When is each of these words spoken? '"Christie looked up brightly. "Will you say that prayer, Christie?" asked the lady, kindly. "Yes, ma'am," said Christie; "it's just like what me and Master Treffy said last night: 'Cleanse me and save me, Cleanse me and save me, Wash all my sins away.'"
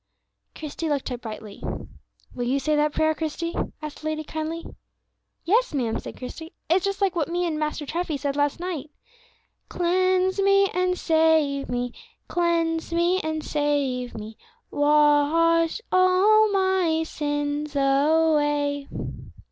'"Christie 0.55 0.89
looked 0.89 1.11
up 1.11 1.21
brightly. 1.21 1.61
"Will 2.33 2.47
you 2.47 2.57
say 2.59 2.75
that 2.75 2.91
prayer, 2.91 3.13
Christie?" 3.13 3.53
asked 3.83 4.01
the 4.01 4.07
lady, 4.07 4.23
kindly. 4.23 4.65
"Yes, 5.45 5.75
ma'am," 5.75 5.99
said 5.99 6.17
Christie; 6.17 6.53
"it's 6.71 6.83
just 6.85 7.01
like 7.01 7.15
what 7.15 7.27
me 7.27 7.45
and 7.45 7.59
Master 7.59 7.85
Treffy 7.85 8.17
said 8.17 8.35
last 8.35 8.59
night: 8.59 8.89
'Cleanse 9.69 10.39
me 10.39 10.65
and 10.73 10.97
save 10.97 11.69
me, 11.69 11.93
Cleanse 12.27 12.91
me 12.91 13.19
and 13.19 13.43
save 13.43 14.15
me, 14.15 14.39
Wash 14.71 15.81
all 15.91 16.51
my 16.51 17.03
sins 17.03 17.75
away.'" 17.75 18.87